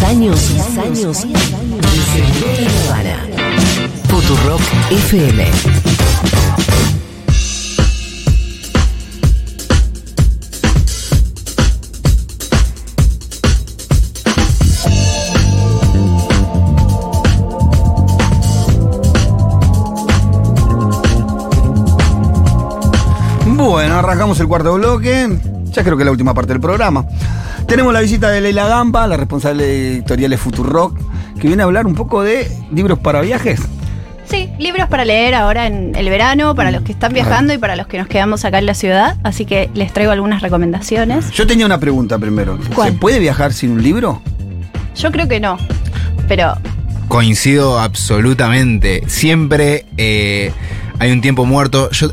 [0.00, 1.30] 10 años, 10 años, de
[2.58, 3.26] Nirvana.
[4.08, 4.60] Futurock
[4.90, 5.44] FM.
[23.44, 25.38] Bueno, arrancamos el cuarto bloque.
[25.72, 27.04] Ya creo que es la última parte del programa.
[27.66, 30.98] Tenemos la visita de Leila Gamba, la responsable de editoriales Futurock,
[31.40, 33.60] que viene a hablar un poco de libros para viajes.
[34.24, 37.74] Sí, libros para leer ahora en el verano, para los que están viajando y para
[37.74, 39.16] los que nos quedamos acá en la ciudad.
[39.24, 41.30] Así que les traigo algunas recomendaciones.
[41.32, 42.58] Yo tenía una pregunta primero.
[42.74, 42.92] ¿Cuál?
[42.92, 44.22] ¿Se puede viajar sin un libro?
[44.94, 45.56] Yo creo que no,
[46.28, 46.54] pero
[47.10, 49.02] Coincido absolutamente.
[49.08, 50.52] Siempre eh,
[51.00, 51.90] hay un tiempo muerto.
[51.90, 52.12] Yo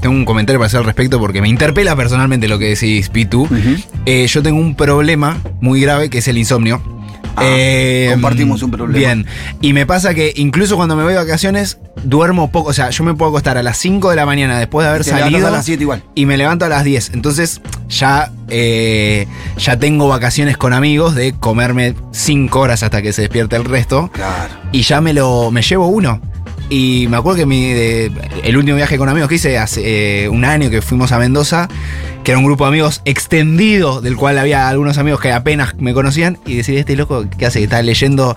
[0.00, 3.48] tengo un comentario para hacer al respecto porque me interpela personalmente lo que decís, Pitu.
[4.06, 6.80] Eh, yo tengo un problema muy grave que es el insomnio.
[7.40, 8.98] Ah, compartimos un problema.
[8.98, 9.26] Bien.
[9.60, 12.70] Y me pasa que incluso cuando me voy de vacaciones, duermo poco.
[12.70, 15.04] O sea, yo me puedo acostar a las 5 de la mañana después de haber
[15.04, 15.46] Te salido.
[15.46, 16.02] a las 7 igual.
[16.16, 17.12] Y me levanto a las 10.
[17.14, 23.22] Entonces ya, eh, ya tengo vacaciones con amigos de comerme 5 horas hasta que se
[23.22, 24.10] despierte el resto.
[24.12, 24.54] Claro.
[24.72, 26.20] Y ya me lo me llevo uno.
[26.70, 28.10] Y me acuerdo que mi, de-
[28.44, 31.68] el último viaje con amigos que hice hace eh, un año que fuimos a Mendoza,
[32.28, 35.94] que era un grupo de amigos extendido, del cual había algunos amigos que apenas me
[35.94, 37.62] conocían, y decir, este loco, ¿qué hace?
[37.62, 38.36] Está leyendo,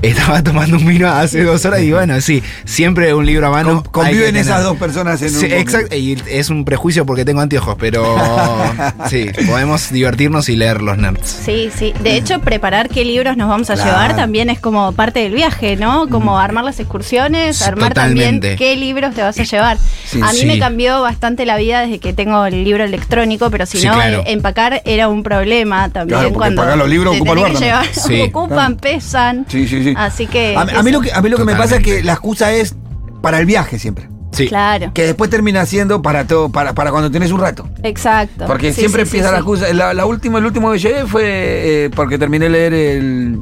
[0.00, 3.82] estaba tomando un vino hace dos horas, y bueno, sí, siempre un libro a mano.
[3.82, 5.70] Con- conviven esas dos personas en un Sí, momento.
[5.70, 8.16] exacto, y es un prejuicio porque tengo anteojos, pero
[9.10, 11.28] sí, podemos divertirnos y leer los nerds.
[11.28, 11.92] sí, sí.
[12.02, 13.90] De hecho, preparar qué libros nos vamos a Claro.
[13.90, 16.08] llevar también es como parte del viaje, ¿no?
[16.08, 18.48] Como armar las excursiones, armar Totalmente.
[18.52, 19.76] también qué libros te vas a llevar.
[20.06, 20.46] Sí, a mí sí.
[20.46, 23.94] me cambió bastante la vida desde que tengo el libro electrónico, pero si Sí, no,
[23.94, 24.22] claro.
[24.26, 26.18] empacar era un problema también.
[26.20, 27.92] Claro, porque cuando los libros te ocupa tenés lugar que también.
[27.94, 28.30] llevar- Sí.
[28.34, 29.46] ocupan, pesan.
[29.48, 29.94] Sí, sí, sí.
[29.96, 30.56] Así que.
[30.56, 32.52] A, a mí lo que, a mí lo que me pasa es que la excusa
[32.52, 32.74] es
[33.22, 34.08] para el viaje siempre.
[34.32, 34.48] Sí.
[34.48, 34.90] Claro.
[34.92, 37.66] Que después termina siendo para todo, para, para cuando tenés un rato.
[37.82, 38.44] Exacto.
[38.46, 39.42] Porque Sí, siempre sí, sí, empieza la sí.
[39.42, 39.72] excusa.
[39.72, 43.38] La, la última, el último que llegué fue eh, porque terminé de leer el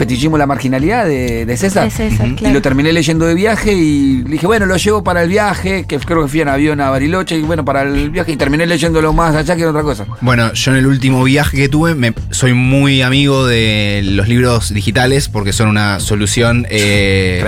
[0.00, 1.90] fetichismo la marginalidad de, de César.
[1.90, 2.34] Claro.
[2.40, 5.98] Y lo terminé leyendo de viaje y dije, bueno, lo llevo para el viaje, que
[5.98, 9.12] creo que fui en avión a Bariloche, y bueno, para el viaje, y terminé leyéndolo
[9.12, 10.06] más allá que otra cosa.
[10.22, 14.72] Bueno, yo en el último viaje que tuve me, soy muy amigo de los libros
[14.72, 17.44] digitales porque son una solución eh,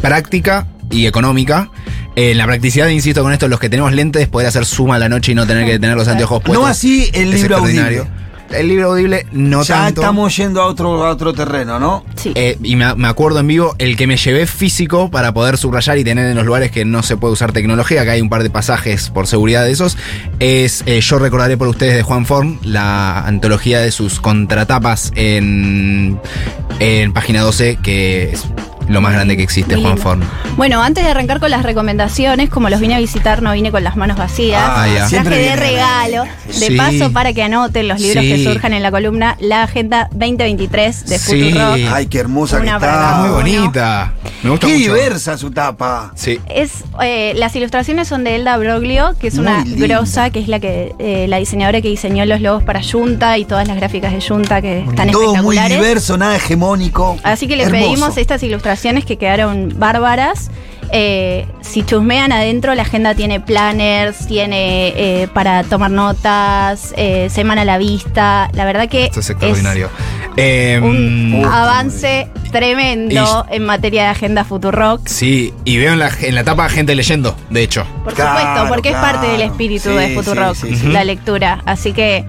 [0.00, 1.70] práctica y económica.
[2.14, 4.98] Eh, en la practicidad, insisto con esto, los que tenemos lentes, poder hacer suma a
[5.00, 6.62] la noche y no tener que tener los anteojos puestos.
[6.62, 8.06] No así el libro extraordinario.
[8.50, 10.00] El libro audible no ya tanto.
[10.00, 12.04] estamos yendo a otro, a otro terreno, ¿no?
[12.14, 12.32] Sí.
[12.34, 15.98] Eh, y me, me acuerdo en vivo, el que me llevé físico para poder subrayar
[15.98, 18.42] y tener en los lugares que no se puede usar tecnología, que hay un par
[18.42, 19.96] de pasajes por seguridad de esos,
[20.38, 26.20] es eh, Yo recordaré por ustedes de Juan Form, la antología de sus contratapas en,
[26.78, 28.46] en página 12, que es
[28.88, 29.98] lo más grande que existe, Muy Juan.
[29.98, 30.20] Form.
[30.56, 33.82] Bueno, antes de arrancar con las recomendaciones, como los vine a visitar, no vine con
[33.84, 34.62] las manos vacías.
[34.64, 35.08] Ah, ya.
[35.08, 36.76] Traje de regalo, de Sí.
[36.76, 38.30] paso para que anoten los libros Sí.
[38.32, 41.50] que surjan en la columna La Agenda 2023 de Sí.
[41.50, 41.78] Futurock.
[41.92, 43.14] Ay, qué hermosa Una que está.
[43.20, 44.12] Muy bonita.
[44.42, 44.94] Me gusta Qué mucho.
[44.94, 46.12] diversa su tapa.
[46.14, 46.38] Sí.
[46.48, 49.86] Es, eh, las ilustraciones son de Elda Broglio, que es Muy una linda.
[49.86, 53.44] grosa, que es la que eh, la diseñadora que diseñó los logos para Junta y
[53.44, 55.78] todas las gráficas de Junta que están Todo muy espectaculares.
[55.78, 57.16] diverso, nada hegemónico.
[57.24, 57.84] Así que le Hermoso.
[57.84, 60.50] pedimos estas ilustraciones que quedaron bárbaras.
[60.92, 67.62] Eh, si chusmean adentro, la agenda tiene planners, tiene eh, para tomar notas, eh, semana
[67.62, 68.48] a la vista.
[68.52, 69.88] La verdad que Esto es extraordinario.
[70.36, 75.08] Eh, un avance tremendo en materia de agenda Futurock.
[75.08, 77.84] Sí, y veo en la, en la tapa gente leyendo, de hecho.
[78.04, 79.06] Por Claro, supuesto, porque claro.
[79.06, 80.86] es parte del espíritu Sí, de Futurock, sí, sí, sí.
[80.88, 81.62] la lectura.
[81.66, 82.24] Así que,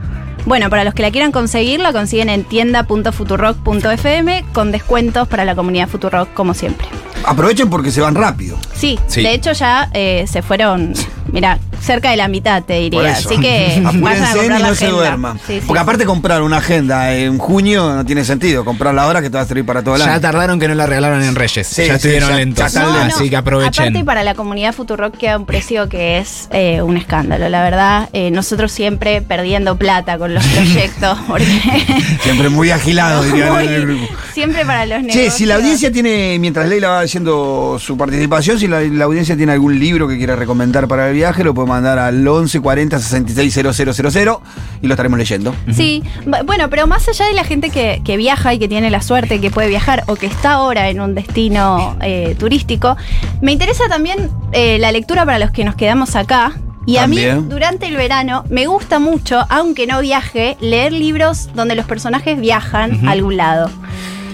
[0.47, 5.55] bueno, para los que la quieran conseguir, la consiguen en tienda.futurock.fm con descuentos para la
[5.55, 6.87] comunidad Futurock, como siempre.
[7.25, 8.57] Aprovechen porque se van rápido.
[8.73, 9.23] Sí, Sí.
[9.23, 10.93] de hecho ya eh, se fueron,
[11.31, 13.11] mira, cerca de la mitad, te Por diría.
[13.17, 13.29] eso.
[13.29, 14.97] Así que vayan a Apúrense comprar y la no se agenda.
[15.01, 15.37] duerman.
[15.39, 15.83] Sí, sí, porque sí.
[15.83, 18.65] aparte comprar una agenda en junio no tiene sentido.
[18.65, 20.21] Comprarla ahora que te va a servir para todo el Ya año.
[20.21, 21.67] tardaron que no la regalaron en Reyes.
[21.67, 22.73] Sí, ya sí, estuvieron ya- lentos.
[22.73, 23.83] ya No, no, Así que aprovechen.
[23.83, 28.09] Aparte para la comunidad Futurock queda un precio que es eh, un escándalo, la verdad.
[28.13, 31.45] Eh, nosotros siempre perdiendo plata con los proyectos, porque
[32.23, 34.07] Siempre muy agilado, diría muy- en el grupo.
[34.33, 35.25] siempre para los negocios.
[35.25, 39.35] Che, si la audiencia tiene, mientras Leila va haciendo su participación, si la, la audiencia
[39.37, 42.99] tiene algún libro que quiera recomendar para el viaje, lo puede mandar al 11 40
[42.99, 44.41] 66 000
[44.81, 45.53] y lo estaremos leyendo.
[45.73, 48.89] Sí, bu- bueno, pero más allá de la gente que, que viaja y que tiene
[48.89, 52.95] la suerte que puede viajar o que está ahora en un destino eh, turístico,
[53.41, 56.53] me interesa también eh, la lectura para los que nos quedamos acá.
[56.85, 57.17] Y a mí,
[57.49, 63.05] durante el verano, me gusta mucho, aunque no viaje, leer libros donde los personajes viajan
[63.05, 63.69] a algún lado.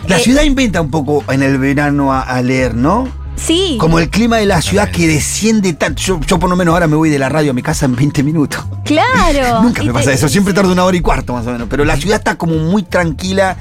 [0.07, 3.07] La Eh, ciudad inventa un poco en el verano a, a leer, ¿no?
[3.35, 3.77] Sí.
[3.79, 6.01] Como el clima de la ciudad que desciende tanto.
[6.01, 7.95] Yo, yo por lo menos ahora me voy de la radio a mi casa en
[7.95, 8.63] 20 minutos.
[8.85, 9.61] Claro.
[9.63, 10.55] Nunca me te- pasa eso, siempre sí.
[10.55, 11.67] tardo una hora y cuarto más o menos.
[11.69, 13.57] Pero la ciudad está como muy tranquila,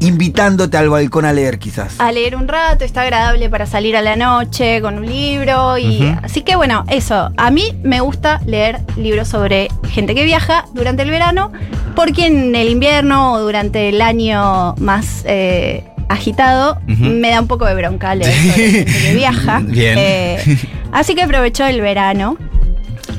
[0.00, 1.94] invitándote al balcón a leer quizás.
[1.98, 6.14] a leer un rato, está agradable para salir a la noche con un libro y
[6.22, 11.02] así que bueno, eso, a mí me gusta leer libros sobre gente que viaja durante
[11.04, 11.52] el verano
[11.94, 17.66] porque en el invierno o durante el año más eh, agitado me da un poco
[17.66, 19.60] de bronca leer sobre gente que viaja.
[19.64, 19.96] Bien.
[19.98, 20.58] Eh,
[20.92, 22.36] así que aprovecho el verano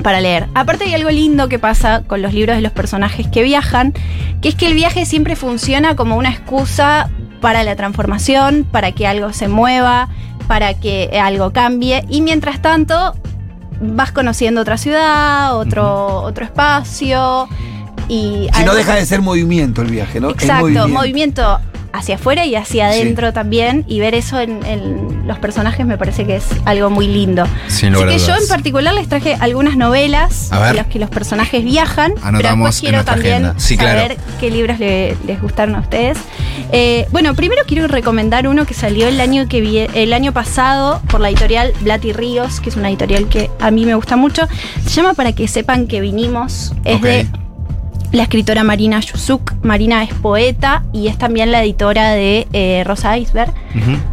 [0.02, 0.46] para leer.
[0.54, 3.94] Aparte hay algo lindo que pasa con los libros de los personajes que viajan,
[4.40, 7.10] que es que el viaje siempre funciona como una excusa
[7.40, 10.08] para la transformación, para que algo se mueva,
[10.46, 13.14] para que algo cambie y mientras tanto
[13.80, 17.48] vas conociendo otra ciudad, otro, otro espacio
[18.08, 20.30] y Si no deja de ser movimiento el viaje, ¿no?
[20.30, 21.60] Exacto, movimiento.
[21.96, 23.00] Hacia afuera y hacia Sí.
[23.00, 27.06] adentro también y ver eso en, en los personajes me parece que es algo muy
[27.08, 27.44] lindo.
[27.68, 31.64] Sin Así que yo en particular les traje algunas novelas en las que los personajes
[31.64, 33.42] viajan, pero después quiero también
[33.78, 34.00] claro.
[34.00, 36.18] saber qué libros le- les gustaron a ustedes.
[36.72, 41.00] Eh, bueno, primero quiero recomendar uno que salió el año que vi- el año pasado
[41.10, 44.48] por la editorial Blati Ríos, que es una editorial que a mí me gusta mucho.
[44.84, 46.72] Se llama Para que sepan que vinimos.
[46.84, 47.02] Es Ok.
[47.02, 47.26] de
[48.12, 49.52] la escritora Marina Yusuk.
[49.62, 53.52] Marina es poeta y es también la editora de eh, Rosa Iceberg.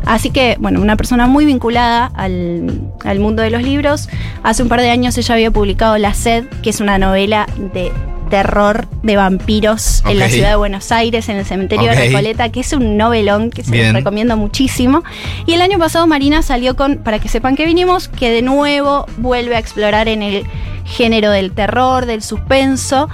[0.06, 4.10] Así que, bueno, una persona muy vinculada al, al mundo de los libros.
[4.44, 7.92] Hace un par de años ella había publicado La Sed, que es una novela de
[8.30, 12.62] terror de vampiros en la ciudad de Buenos Aires, en el cementerio de Recoleta, que
[12.62, 13.86] es un novelón que se Bien.
[13.86, 15.04] los recomiendo muchísimo.
[15.46, 19.06] Y el año pasado Marina salió con, para que sepan que vinimos, que de nuevo
[19.18, 20.46] vuelve a explorar en el
[20.84, 23.08] género del terror, del suspenso,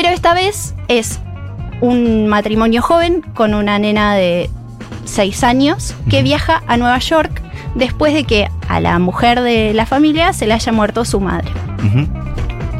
[0.00, 1.18] pero esta vez es
[1.80, 4.48] un matrimonio joven con una nena de
[5.06, 7.42] 6 años que viaja a Nueva York
[7.74, 11.50] después de que a la mujer de la familia se le haya muerto su madre.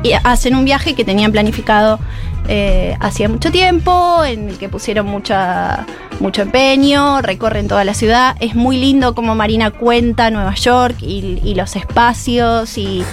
[0.04, 1.98] Y hacen un viaje que tenían planificado
[2.46, 5.86] eh, hacía mucho tiempo, en el que pusieron mucha,
[6.20, 8.36] mucho empeño, recorren toda la ciudad.
[8.38, 13.04] Es muy lindo como Marina cuenta Nueva York y, y los espacios y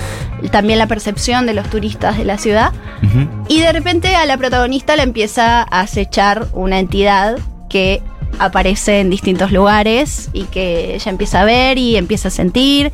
[0.52, 2.72] también la percepción de los turistas de la ciudad.
[3.48, 7.38] Y de repente a la protagonista la empieza a acechar una entidad
[7.70, 8.02] que
[8.40, 12.92] aparece en distintos lugares y que ella empieza a ver y empieza a sentir.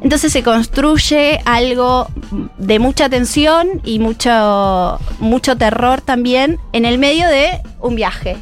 [0.00, 2.08] Entonces se construye algo
[2.56, 8.36] de mucha tensión y mucho, mucho terror también en el medio de un viaje.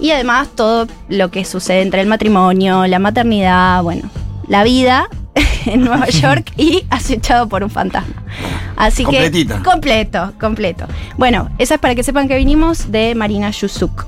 [0.00, 4.08] Y además todo lo que sucede entre el matrimonio, la maternidad, bueno,
[4.48, 5.08] la vida
[5.66, 8.22] en Nueva York y acechado por un fantasma.
[8.76, 9.58] Así Completita.
[9.58, 10.86] que completo, completo.
[11.16, 14.06] Bueno, esa es para que sepan que vinimos de Marina Yusuk.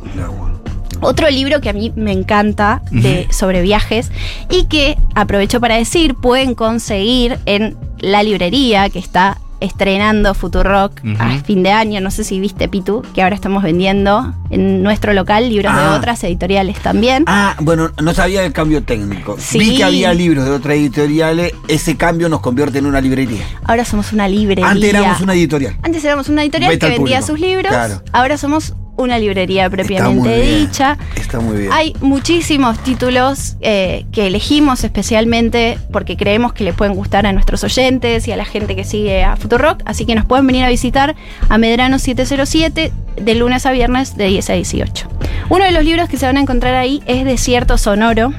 [1.00, 4.10] Otro libro que a mí me encanta de, sobre viajes
[4.50, 11.16] y que aprovecho para decir, pueden conseguir en la librería que está estrenando Futurock Ujú.
[11.18, 12.00] a fin de año.
[12.00, 15.94] No sé si viste, Pitu, que ahora estamos vendiendo en nuestro local libros de Ah.
[15.96, 17.24] otras editoriales también.
[17.26, 19.36] Ah, bueno, no sabía el cambio técnico.
[19.38, 19.58] Sí.
[19.58, 21.52] Vi que había libros de otras editoriales.
[21.68, 23.44] Ese cambio nos convierte en una librería.
[23.64, 24.68] Ahora somos una librería.
[24.70, 25.76] Antes éramos una editorial.
[25.82, 27.26] Antes éramos una editorial Vete que vendía público.
[27.26, 27.68] sus libros.
[27.72, 28.02] Claro.
[28.12, 30.98] Ahora somos una librería propiamente dicha.
[31.16, 31.72] Está muy bien.
[31.72, 37.64] Hay muchísimos títulos eh, que elegimos especialmente porque creemos que les pueden gustar a nuestros
[37.64, 40.68] oyentes y a la gente que sigue a Futurock, así que nos pueden venir a
[40.68, 41.14] visitar
[41.48, 45.08] a Medrano 707 de lunes a viernes de 10 a 18.
[45.48, 48.32] Uno de los libros que se van a encontrar ahí es Desierto Sonoro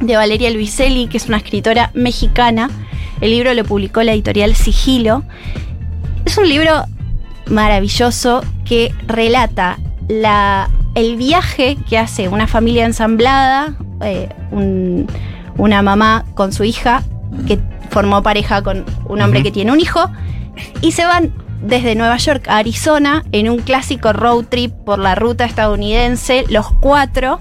[0.00, 2.70] de Valeria Luiselli, que es una escritora mexicana.
[3.20, 5.24] El libro lo publicó la editorial Sigilo.
[6.24, 6.84] Es un libro
[7.50, 9.78] maravilloso que relata
[10.08, 15.06] la, el viaje que hace una familia ensamblada, eh, un-
[15.56, 17.02] una mamá con su hija,
[17.46, 17.58] que
[17.90, 20.10] formó pareja con un hombre que tiene un hijo,
[20.80, 25.14] y se van desde Nueva York a Arizona en un clásico road trip por la
[25.14, 27.38] ruta estadounidense, los cuatro,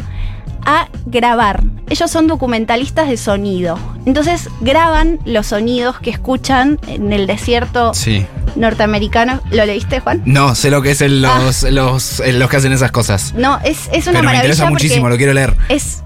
[0.65, 1.63] a grabar.
[1.89, 3.79] Ellos son documentalistas de sonido.
[4.05, 8.25] Entonces graban los sonidos que escuchan en el desierto Sí.
[8.55, 9.41] Norteamericano.
[9.51, 10.21] ¿Lo leíste, Juan?
[10.25, 13.33] No, sé lo que es el- los, los, el- los que hacen esas cosas.
[13.35, 14.37] No, es, es una Pero me maravilla.
[14.37, 15.55] interesa porque muchísimo, lo quiero leer.
[15.69, 16.03] Es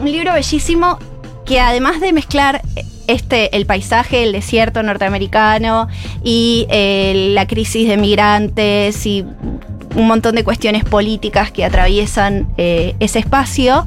[0.00, 0.98] un libro bellísimo
[1.46, 2.62] que además de mezclar
[3.06, 5.88] este, el paisaje del desierto norteamericano
[6.22, 9.24] y eh, la crisis de migrantes y
[9.94, 13.86] un montón de cuestiones políticas que atraviesan eh, ese espacio,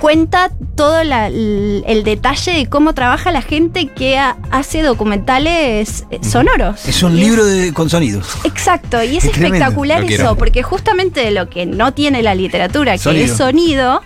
[0.00, 6.04] cuenta todo la- el, el detalle de cómo trabaja la gente que ha- hace documentales
[6.10, 6.86] eh, sonoros.
[6.86, 8.26] Es un Y libro de, con sonidos.
[8.44, 10.24] Exacto, y es, espectacular quiero.
[10.24, 13.24] eso, porque justamente de lo que no tiene la literatura, que Sonido.
[13.24, 14.02] es sonido,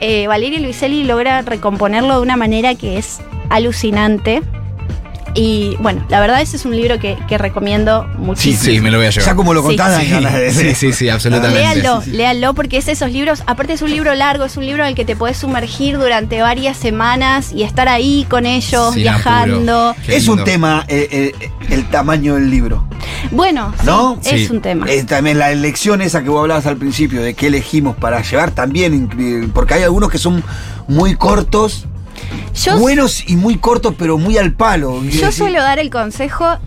[0.00, 3.20] eh, Valeria Luiselli logra recomponerlo de una manera que es
[3.50, 4.42] alucinante.
[5.36, 8.62] Y bueno, la verdad ese es un libro que, que recomiendo Sí, muchísimo.
[8.62, 9.26] sí, me lo voy a llevar.
[9.26, 9.66] Ya como lo Sí.
[9.68, 11.58] contás, Sí, ganas de- sí, sí, sí, absolutamente.
[11.60, 12.16] Léanlo, Sí, sí.
[12.16, 14.94] léanlo porque es esos libros, aparte es un libro largo, es un libro en el
[14.94, 19.96] que te puedes sumergir durante varias semanas y estar ahí con ellos, Sin viajando.
[20.06, 22.86] Es un tema eh, eh, el tamaño del libro.
[23.32, 24.18] Bueno, sí, ¿No?
[24.24, 24.48] es Sí.
[24.52, 24.86] un tema.
[24.88, 28.52] Eh, también la elección esa que vos hablabas al principio, de qué elegimos para llevar,
[28.52, 30.44] también, porque hay algunos que son
[30.86, 31.86] muy cortos,
[32.54, 34.96] Yo buenos y muy cortos, pero muy al palo.
[35.02, 36.58] Yo decir, suelo dar el consejo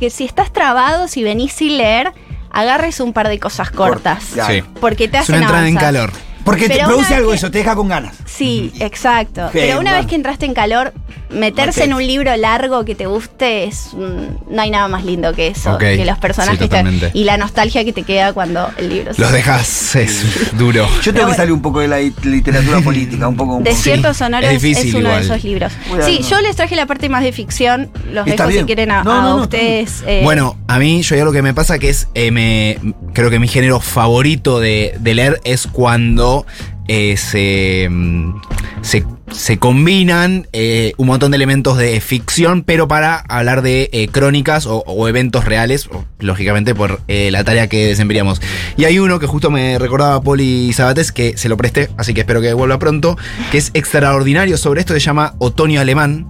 [0.00, 2.12] que si estás trabado, si venís sin leer,
[2.50, 4.24] agarres un par de cosas cortas.
[4.34, 4.54] Claro.
[4.54, 4.62] Sí.
[4.80, 6.12] Porque te Es hacen una entrada en calor.
[6.44, 8.16] Porque te Pero produce algo que- eso, te deja con ganas.
[8.24, 9.50] Sí, exacto.
[9.52, 9.96] Pero una bueno.
[9.98, 10.94] vez que entraste en calor,
[11.30, 15.48] meterse en un libro largo que te guste es no hay nada más lindo que
[15.48, 19.20] eso, que los personajes Sí, y la nostalgia que te queda cuando el libro se
[19.20, 20.86] Los dejas, es duro.
[21.02, 23.54] Yo tengo Pero que salir un poco de la lit- literatura política, un poco.
[23.56, 24.62] un poco- Desiertos Sí, sonoros es
[24.94, 25.18] uno igual.
[25.18, 25.72] de esos libros.
[25.88, 26.22] Muy Sí, bien.
[26.22, 28.60] yo les traje la parte más de ficción, los Está dejo bien.
[28.62, 30.02] si quieren a, No, a no, no, ustedes.
[30.06, 32.78] eh, Bueno, a mí yo hay algo que me pasa que es, eh, me,
[33.12, 36.46] creo que mi género favorito de, de leer es cuando
[36.88, 38.40] eh, se, mm,
[38.86, 44.06] se, se combinan eh, un montón de elementos de ficción, pero para hablar de eh,
[44.06, 48.40] crónicas o, o eventos reales, o, lógicamente por eh, la tarea que desempeñamos.
[48.76, 52.20] Y hay uno que justo me recordaba Poli Sabates, que se lo presté, así que
[52.20, 53.18] espero que vuelva pronto,
[53.50, 56.28] que es extraordinario sobre esto, se llama Otoño Alemán.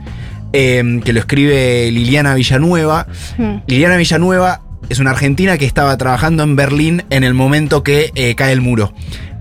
[0.54, 3.06] eh, que lo escribe Liliana Villanueva.
[3.36, 3.56] mm.
[3.66, 8.34] Liliana Villanueva es una argentina que estaba trabajando en Berlín en el momento que eh,
[8.36, 8.94] cae el muro.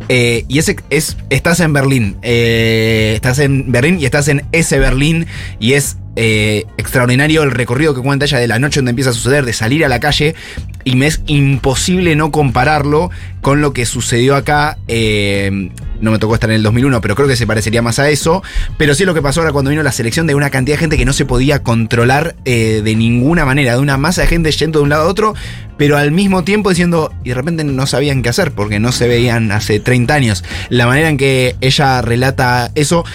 [0.10, 2.18] Eh, y ese es, estás en Berlín.
[2.22, 5.28] eh, estás en Berlín y estás en ese Berlín.
[5.60, 9.14] Y es eh, extraordinario el recorrido que cuenta ella de la noche donde empieza a
[9.14, 10.36] suceder, de salir a la calle.
[10.84, 13.10] Y me es imposible no compararlo
[13.42, 14.78] con lo que sucedió acá.
[14.88, 15.70] eh,
[16.02, 18.44] no me tocó estar en el 2001, pero creo que se parecería más a eso.
[18.78, 20.98] Pero sí lo que pasó ahora cuando vino la selección de una cantidad de gente
[20.98, 24.80] que no se podía controlar eh, de ninguna manera, de una masa de gente yendo
[24.80, 25.34] de un lado a otro,
[25.78, 29.08] pero al mismo tiempo diciendo, y de repente no sabían qué hacer porque no se
[29.08, 30.44] veían hace 30 años.
[30.70, 33.06] La manera en que ella relata eso,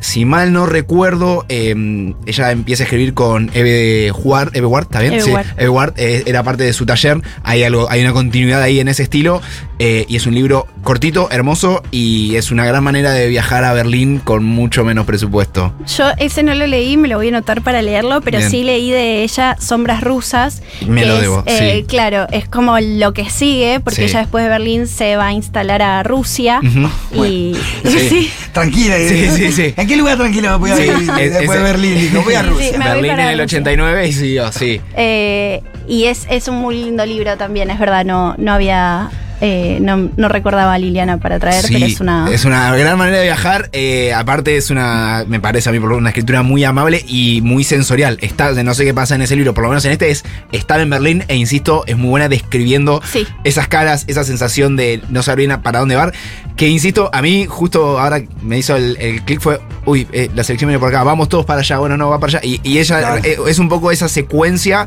[0.00, 5.00] si mal no recuerdo, eh, ella empieza a escribir con Eve Ward, Eve Ward, ¿está
[5.00, 5.14] bien?
[5.14, 5.46] Eve Sí, Ward.
[5.56, 8.88] Eve Ward, eh, era parte de su taller, hay, algo, hay una continuidad ahí en
[8.88, 9.40] ese estilo,
[9.78, 13.72] eh, y es un libro cortito, hermoso, y es una gran manera de viajar a
[13.72, 15.72] Berlín con mucho menos presupuesto.
[15.96, 18.50] Yo ese no lo leí, me lo voy a anotar para leerlo, pero Bien.
[18.50, 20.62] sí leí de ella Sombras Rusas.
[20.86, 21.84] Me que lo es, debo, eh, sí.
[21.86, 24.04] Claro, es como lo que sigue, porque Sí.
[24.04, 26.60] ella después de Berlín se va a instalar a Rusia.
[26.62, 27.24] Ujú.
[27.24, 27.54] Y
[27.84, 28.08] Sí.
[28.08, 28.30] sí.
[28.52, 28.96] Tranquila.
[28.98, 29.74] Sí, sí, sí.
[29.76, 30.90] ¿En qué lugar tranquila me voy a Sí, ir
[31.20, 32.10] es- después de Berlín?
[32.28, 32.70] Voy a Sí, Rusia.
[32.78, 33.44] me voy Berlín en el Rusia.
[33.44, 34.80] 89 y siguió, sí.
[34.96, 39.10] Eh, y es, es un muy lindo libro también, es verdad, no, no había.
[39.40, 42.28] Eh, no, no recordaba a Liliana para traer, Sí, pero es una.
[42.32, 43.68] es una gran manera de viajar.
[43.72, 47.04] eh, aparte es una, me parece a mí por lo menos una escritura muy amable
[47.06, 48.18] y muy sensorial.
[48.20, 50.80] Está, no sé qué pasa en ese libro, por lo menos en este es estar
[50.80, 53.26] en Berlín e insisto, es muy buena describiendo Sí.
[53.44, 56.10] esas caras, esa sensación de no saber bien para dónde va.
[56.56, 60.42] Que insisto, a mí justo ahora me hizo el, el clic fue, uy, eh, la
[60.42, 62.40] selección viene por acá, vamos todos para allá, bueno, no, va para allá.
[62.42, 63.20] Y, y ella Claro.
[63.24, 64.86] eh, es un poco esa secuencia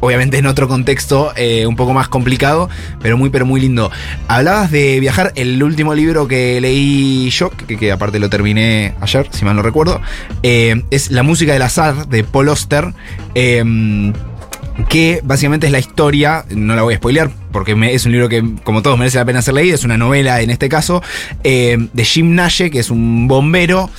[0.00, 2.68] obviamente en otro contexto eh, un poco más complicado,
[3.00, 3.90] pero muy, pero muy lindo.
[4.28, 9.28] Hablabas de viajar, el último libro que leí yo, que, que aparte lo terminé ayer,
[9.30, 10.00] si mal no recuerdo,
[10.42, 12.92] eh, es La música del azar de Paul Oster.
[13.34, 14.12] eh,
[14.88, 18.42] que básicamente es la historia, no la voy a spoilear porque es un libro que
[18.64, 21.02] como todos merece la pena ser leído, es una novela en este caso,
[21.44, 23.90] eh, de Jim Nash, que es un bombero,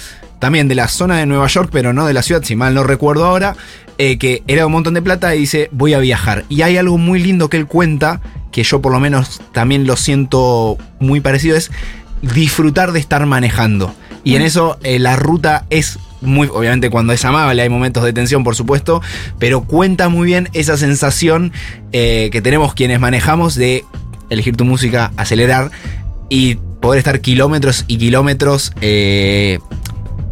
[0.45, 2.83] también de la zona de Nueva York, pero no de la ciudad, si mal no
[2.83, 3.55] recuerdo ahora,
[3.97, 6.45] eh, que era un montón de plata y dice, voy a viajar.
[6.49, 8.21] Y hay algo muy lindo que él cuenta,
[8.51, 11.71] que yo por lo menos también lo siento muy parecido, es
[12.21, 13.95] disfrutar de estar manejando.
[14.23, 18.13] Y en eso eh, la ruta es muy, obviamente cuando es amable hay momentos de
[18.13, 19.01] tensión por supuesto,
[19.39, 21.53] pero cuenta muy bien esa sensación
[21.91, 23.83] eh, que tenemos quienes manejamos de
[24.29, 25.71] elegir tu música, acelerar
[26.29, 29.57] y poder estar kilómetros y kilómetros eh,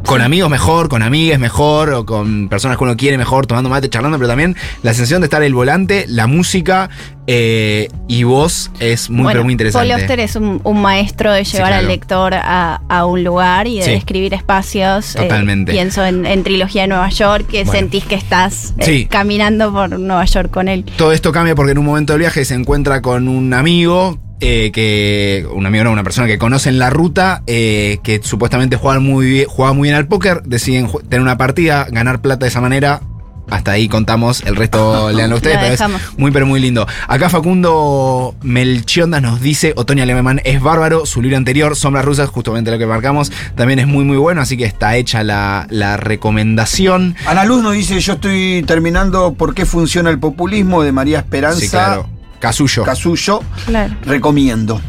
[0.06, 3.90] con amigos mejor, con amigas mejor, o con personas que uno quiere mejor, tomando mate,
[3.90, 6.90] charlando, pero también la sensación de estar el volante, la música
[7.26, 9.88] eh, y vos es muy, Bueno, pero muy interesante.
[9.88, 11.82] Paul Auster es un, un maestro de llevar claro.
[11.82, 13.92] al lector a, a un lugar y de Sí.
[13.92, 15.16] describir espacios.
[15.16, 15.72] Eh, Totalmente.
[15.72, 17.80] pienso en, en Trilogía de Nueva York, que Bueno.
[17.80, 19.06] sentís que estás eh, Sí.
[19.06, 20.84] caminando por Nueva York con él.
[20.98, 24.72] Todo esto cambia porque en un momento del viaje se encuentra con un amigo eh,
[24.72, 29.26] que un amigo, no, una persona que conocen la ruta, eh, que supuestamente juegan muy
[29.26, 33.02] bien, jugaba muy bien al póker, deciden tener una partida, ganar plata de esa manera.
[33.50, 36.02] Hasta ahí contamos, el resto leanlo ustedes, Lo pero dejamos.
[36.02, 36.88] es muy pero muy lindo.
[37.10, 42.72] Acá Facundo Melchiondas nos dice, Otoño Alemán es bárbaro, su libro anterior, Sombras Rusas, justamente
[42.72, 47.16] lo que marcamos, también es muy muy bueno, así que está hecha la, la recomendación.
[47.28, 50.82] Ana Luz nos dice, yo estoy terminando ¿Por qué funciona el populismo?
[50.84, 52.08] de María Esperanza Sí, claro.
[52.44, 52.84] Casullo.
[52.84, 53.42] Casullo.
[53.66, 53.96] Claro.
[54.04, 54.82] Recomiendo.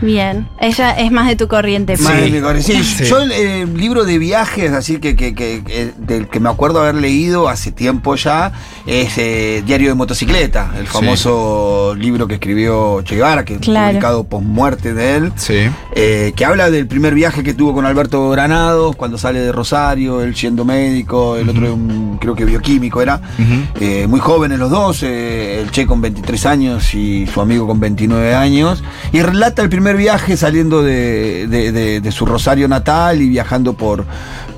[0.00, 0.48] Bien.
[0.60, 1.96] Ella es más de tu corriente.
[1.98, 3.04] Más de mi corre- sí, Sí.
[3.04, 6.80] Yo el eh, libro de viajes, así que, que- que- que- del que me acuerdo
[6.80, 8.52] haber leído hace tiempo ya,
[8.86, 10.92] es eh, Diario de Motocicleta, el Sí.
[10.92, 13.88] famoso libro que escribió Che Guevara, que Claro.
[13.88, 15.32] publicado post muerte de él.
[15.36, 15.68] Sí.
[15.98, 20.20] eh, que habla del primer viaje que tuvo con Alberto Granados cuando sale de Rosario,
[20.22, 23.80] él siendo médico, el otro un- creo que bioquímico era, Ujú.
[23.80, 27.80] eh, muy jóvenes los dos, eh, el Che con 23 años y su amigo con
[27.80, 33.22] 29 años, y relata el primer viaje saliendo de, de- de- de su Rosario natal
[33.22, 34.04] y viajando por,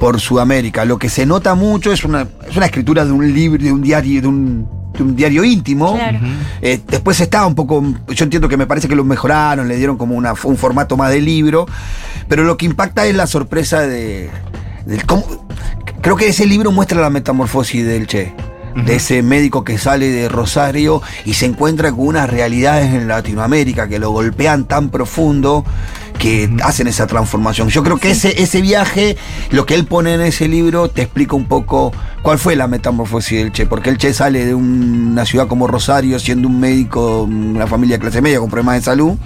[0.01, 0.85] por Sudamérica.
[0.87, 3.83] Lo que se nota mucho es una, es una escritura de un libro, de un
[3.83, 5.95] diario, de un, de un diario íntimo.
[5.97, 6.21] Claro.
[6.63, 9.99] Eh, después está un poco, yo entiendo que me parece que lo mejoraron, le dieron
[9.99, 11.67] como una- un formato más de libro,
[12.29, 14.31] pero lo que impacta es la sorpresa de,
[14.87, 15.47] del cómo-
[16.01, 18.33] creo que ese libro muestra la metamorfosis del Che.
[18.75, 23.89] De ese médico que sale de Rosario y se encuentra con unas realidades en Latinoamérica
[23.89, 25.65] que lo golpean tan profundo
[26.19, 27.69] que hacen esa transformación.
[27.69, 29.17] Yo creo que ese, ese viaje,
[29.51, 33.39] lo que él pone en ese libro, te explica un poco cuál fue la metamorfosis
[33.39, 33.67] del Che.
[33.67, 37.97] Porque el Che sale de un- una ciudad como Rosario, siendo un médico, una familia
[37.97, 39.17] de clase media con problemas de salud,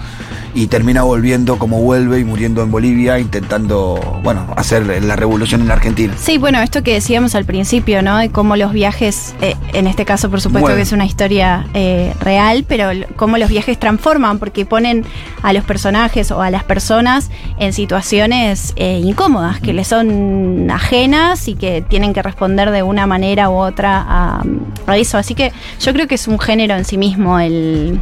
[0.54, 5.68] y termina volviendo como vuelve y muriendo en Bolivia, intentando, bueno, hacer la revolución en
[5.68, 6.12] la Argentina.
[6.18, 8.18] Sí, bueno, esto que decíamos al principio, ¿no?
[8.18, 12.12] De cómo los viajes, eh, en este caso por supuesto que es una historia eh,
[12.20, 15.04] real, pero cómo los viajes transforman, porque ponen
[15.42, 21.48] a los personajes o a las personas en situaciones eh, incómodas, que les son ajenas
[21.48, 24.42] y que tienen que responder de una manera u otra a,
[24.86, 25.18] a eso.
[25.18, 28.00] Así que yo creo que es un género en sí mismo el,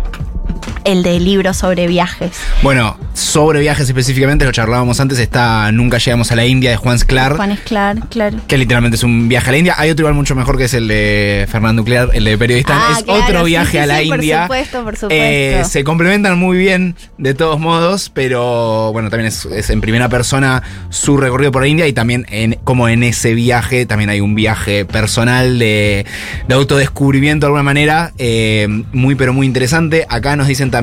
[0.84, 2.32] el de libros sobre viajes.
[2.62, 6.99] Bueno, sobre viajes específicamente, lo charlábamos antes, está Nunca llegamos a la India de Juan
[6.99, 7.36] Sclar.
[7.36, 8.38] Juan Esclar, claro.
[8.47, 9.75] Que literalmente es un viaje a la India.
[9.78, 12.75] Hay otro igual mucho mejor que es el de Fernando Nuclear, el de Periodista.
[12.76, 14.43] Ah, es claro, otro viaje sí, a la sí, por India.
[14.43, 15.14] supuesto, por supuesto.
[15.14, 20.08] Eh, se complementan muy bien de todos modos, pero bueno, también es, es en primera
[20.08, 24.21] persona su recorrido por la India y también en, como en ese viaje también hay
[24.21, 26.04] un viaje personal de,
[26.49, 30.06] de autodescubrimiento de alguna manera, eh, muy pero muy interesante.
[30.08, 30.79] Acá nos dicen también...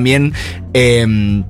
[0.74, 1.42] eh,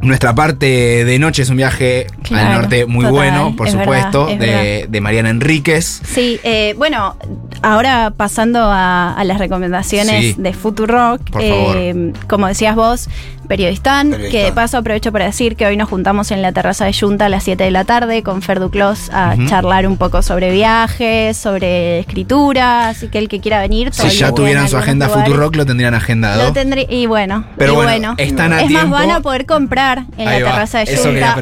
[0.00, 3.72] nuestra parte de noche es un viaje Claro, al norte muy total, bueno, por es
[3.72, 6.02] supuesto, verdad, de, Mariana Enríquez.
[6.04, 7.16] Sí, eh, bueno,
[7.62, 10.34] ahora pasando a, a las recomendaciones Sí.
[10.36, 13.08] de Futurock, eh, como decías vos,
[13.46, 14.30] Periodistán, Periodistán.
[14.40, 17.26] que de paso aprovecho para decir que hoy nos juntamos en la terraza de Junta
[17.26, 21.36] a las 7 de la tarde con Fer Duclos a charlar un poco sobre viajes,
[21.36, 23.92] sobre escritura, así que el que quiera venir.
[23.92, 25.08] Si todavía ya tuvieran su agenda.
[25.08, 26.42] Futurock, lo tendrían agendado.
[26.42, 28.88] Lo tendré, y bueno, Pero y bueno, bueno, están a es tiempo.
[28.88, 31.36] más, van a poder comprar en Ahí la va, terraza de Junta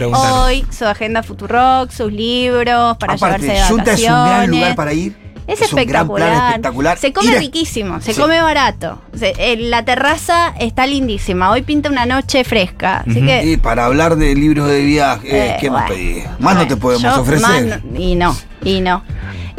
[0.44, 4.50] hoy su agenda Futurock, sus libros para Aparte, llevarse de Junta es un gran vacaciones.
[4.60, 5.21] lugar para ir.
[5.46, 6.48] Es, un gran plan espectacular.
[6.48, 6.98] espectacular.
[6.98, 8.20] Se come a- riquísimo, se Sí.
[8.20, 8.98] come barato.
[9.18, 11.50] Se- eh, la terraza está lindísima.
[11.50, 13.04] Hoy pinta una noche fresca.
[13.06, 13.44] Así que.
[13.44, 16.24] Y para hablar de libros de viaje, eh, eh, ¿qué más bueno, pedís?
[16.38, 17.40] Más no te podemos ofrecer.
[17.66, 19.02] más no- y no, y no.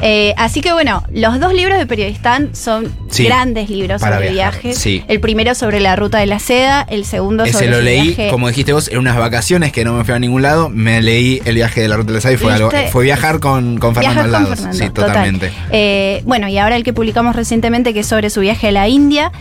[0.06, 4.54] Eh, así que bueno, los dos libros de Periodistán son Sí, grandes libros sobre viajar,
[4.62, 4.78] viajes.
[4.78, 5.02] sí.
[5.08, 8.30] El primero sobre la ruta de la seda, el segundo Ese sobre lo leí, viaje-
[8.30, 10.68] como dijiste vos, en unas vacaciones que no me fui a ningún lado.
[10.70, 13.40] Me leí el viaje de la ruta de la Sada y fue, algo, fue viajar
[13.40, 14.46] con, con Fernando al con.
[14.58, 15.06] Fernando, sí, total.
[15.08, 15.52] totalmente.
[15.72, 18.90] Eh, bueno, y ahora el que publicamos recientemente, que es sobre su viaje a la
[18.90, 19.32] India.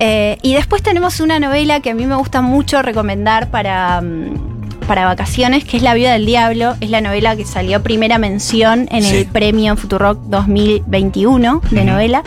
[0.00, 4.47] Eh, y después tenemos una novela que a mí me gusta mucho recomendar para, mm,
[4.88, 6.74] para vacaciones, que es La vida del diablo.
[6.80, 9.18] Es la novela que salió primera mención en Sí.
[9.18, 12.22] el premio Futurock 2021 de novela.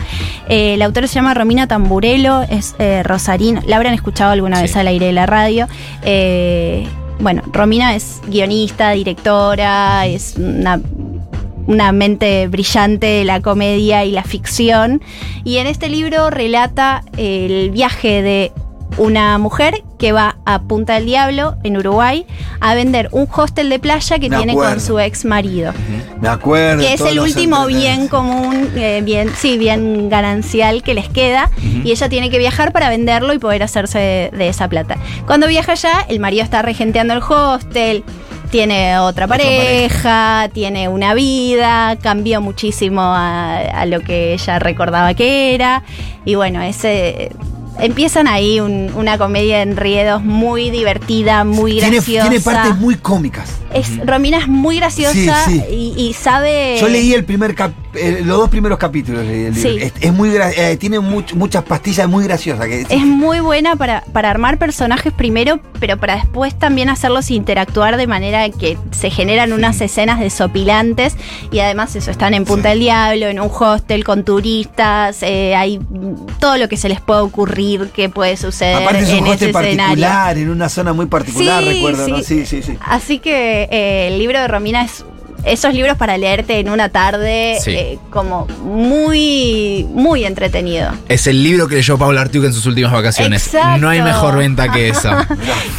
[0.47, 3.62] Eh, la autora se llama Romina Tamburello, es eh, rosarino.
[3.65, 4.62] La habrán escuchado alguna Sí.
[4.63, 5.67] vez al aire de la radio.
[6.04, 6.88] Eh,
[7.19, 10.80] bueno, Romina es guionista, directora, es una
[11.67, 15.02] una mente brillante de la comedia y la ficción.
[15.43, 18.52] Y en este libro relata el viaje de
[18.97, 22.25] una mujer que va a Punta del Diablo, en Uruguay,
[22.59, 24.71] a vender un hostel de playa que Me tiene acuerdo.
[24.73, 25.73] con su ex marido.
[26.19, 26.81] Me acuerdo.
[26.81, 31.51] Que es el último bien común, eh, bien, sí, bien ganancial que les queda.
[31.83, 34.97] Y ella tiene que viajar para venderlo y poder hacerse de, de esa plata.
[35.27, 38.03] Cuando viaja allá, el marido está regenteando el hostel.
[38.49, 45.53] Tiene otra pareja, tiene una vida, cambió muchísimo a, a lo que ella recordaba que
[45.53, 45.83] era.
[46.25, 47.31] Y bueno, ese
[47.79, 52.29] empiezan ahí un- una comedia de enriedos muy divertida, muy Tiene, graciosa.
[52.29, 53.49] tiene partes muy cómicas.
[53.73, 55.63] Es, Romina es muy graciosa Sí, sí.
[55.97, 56.77] Y, y sabe.
[56.79, 59.69] Yo leí el primer cap- eh, los dos primeros capítulos leí el libro.
[59.71, 59.77] Sí.
[59.82, 62.65] Es, es muy eh, tiene much- muchas pastillas muy graciosas.
[62.67, 67.97] Que, Es muy buena para, para armar personajes primero, pero para después también hacerlos interactuar
[67.97, 71.15] de manera que se generan unas escenas desopilantes
[71.51, 75.80] y además eso, están en Punta del Diablo, en un hostel con turistas, eh, hay
[76.39, 79.49] todo lo que se les puede ocurrir que puede suceder Aparte es un en hostel
[79.49, 79.77] ese escenario.
[79.77, 82.17] particular, en una zona muy particular, Sí, recuerdo, ¿no?
[82.17, 82.23] sí.
[82.23, 82.77] Sí, sí, sí.
[82.82, 83.67] Así que
[84.08, 85.04] el libro de Romina es
[85.45, 87.71] esos libros para leerte en una tarde Sí.
[87.71, 90.91] eh, como muy, muy entretenido.
[91.10, 93.47] Es el libro que leyó Paula Artiuk en sus últimas vacaciones.
[93.47, 93.77] Exacto.
[93.82, 95.27] No hay mejor venta que esa.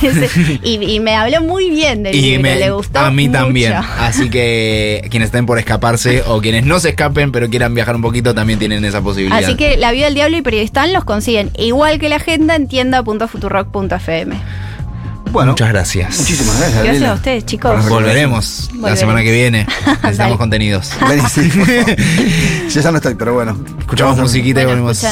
[0.63, 3.41] y, y me habló muy bien del Y libro, me- le gustó a mí mucho.
[3.41, 3.73] también.
[3.75, 8.03] Así que quienes estén por escaparse o quienes no se escapen pero quieran viajar un
[8.03, 9.43] poquito también tienen esa posibilidad.
[9.43, 12.69] Así que La vida del diablo y Periodistán los consiguen igual que la agenda en
[12.69, 14.37] tienda.futurock.fm.
[15.33, 16.19] Bueno, Muchas gracias.
[16.19, 16.85] muchísimas gracias.
[16.85, 17.73] Gracias a ustedes, chicos.
[17.81, 18.99] Por Volveremos la Volveremos.
[19.01, 19.67] semana que viene.
[20.03, 20.91] Necesitamos contenidos.
[21.09, 21.51] Vení, sí.
[22.71, 23.57] Yo ya no estoy, pero bueno.
[23.81, 24.93] Escuchamos musiquita y volvemos.
[24.93, 25.11] escuchan.